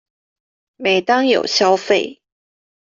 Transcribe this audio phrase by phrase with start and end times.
[0.77, 2.21] 每當有消費